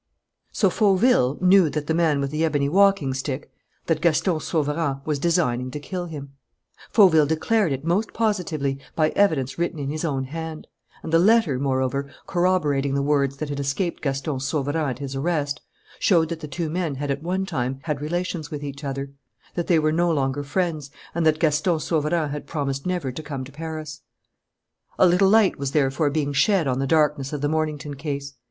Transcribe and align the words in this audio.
So 0.51 0.71
Fauville 0.71 1.37
knew 1.41 1.69
that 1.69 1.85
the 1.85 1.93
man 1.93 2.19
with 2.19 2.31
the 2.31 2.43
ebony 2.43 2.67
walking 2.67 3.13
stick, 3.13 3.51
that 3.85 4.01
Gaston 4.01 4.39
Sauverand, 4.39 5.01
was 5.05 5.19
designing 5.19 5.69
to 5.69 5.79
kill 5.79 6.07
him. 6.07 6.31
Fauville 6.91 7.27
declared 7.27 7.71
it 7.71 7.85
most 7.85 8.11
positively, 8.11 8.79
by 8.95 9.09
evidence 9.09 9.59
written 9.59 9.77
in 9.77 9.91
his 9.91 10.03
own 10.03 10.23
hand; 10.23 10.65
and 11.03 11.13
the 11.13 11.19
letter, 11.19 11.59
moreover, 11.59 12.09
corroborating 12.25 12.95
the 12.95 13.03
words 13.03 13.37
that 13.37 13.49
had 13.49 13.59
escaped 13.59 14.01
Gaston 14.01 14.39
Sauverand 14.39 14.89
at 14.89 14.97
his 14.97 15.15
arrest, 15.15 15.61
showed 15.99 16.29
that 16.29 16.39
the 16.39 16.47
two 16.47 16.67
men 16.67 16.95
had 16.95 17.11
at 17.11 17.21
one 17.21 17.45
time 17.45 17.77
had 17.83 18.01
relations 18.01 18.49
with 18.49 18.63
each 18.63 18.83
other, 18.83 19.11
that 19.53 19.67
they 19.67 19.77
were 19.77 19.91
no 19.91 20.09
longer 20.11 20.41
friends, 20.41 20.89
and 21.13 21.27
that 21.27 21.37
Gaston 21.37 21.79
Sauverand 21.79 22.31
had 22.31 22.47
promised 22.47 22.87
never 22.87 23.11
to 23.11 23.21
come 23.21 23.43
to 23.43 23.51
Paris. 23.51 24.01
A 24.97 25.05
little 25.05 25.29
light 25.29 25.59
was 25.59 25.73
therefore 25.73 26.09
being 26.09 26.33
shed 26.33 26.65
on 26.67 26.79
the 26.79 26.87
darkness 26.87 27.31
of 27.31 27.41
the 27.41 27.47
Mornington 27.49 27.93
case. 27.93 28.33